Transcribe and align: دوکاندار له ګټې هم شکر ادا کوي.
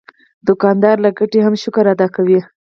دوکاندار 0.47 0.95
له 1.05 1.09
ګټې 1.19 1.39
هم 1.45 1.53
شکر 1.63 1.85
ادا 1.93 2.07
کوي. 2.15 2.39